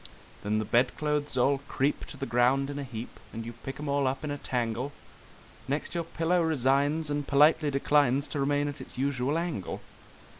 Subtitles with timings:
[0.41, 3.87] Then the bedclothes all creep to the ground in a heap, and you pick 'em
[3.87, 4.93] all up in a tangle;
[5.67, 9.79] Next your pillow resigns and politely declines to remain at its usual angle!